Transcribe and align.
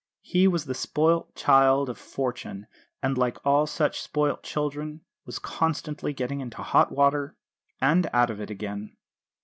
He 0.23 0.47
was 0.47 0.65
the 0.65 0.73
spoilt 0.73 1.35
child 1.35 1.87
of 1.87 1.95
Fortune; 1.95 2.65
and, 3.03 3.19
like 3.19 3.37
all 3.45 3.67
such 3.67 4.01
spoilt 4.01 4.41
children, 4.41 5.01
was 5.27 5.37
constantly 5.37 6.11
getting 6.11 6.39
into 6.41 6.63
hot 6.63 6.91
water 6.91 7.35
and 7.79 8.09
out 8.11 8.31
of 8.31 8.41
it 8.41 8.49
again. 8.49 8.97